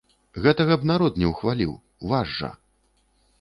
[0.45, 1.75] Гэтага б народ не ўхваліў,
[2.13, 2.51] ваш жа.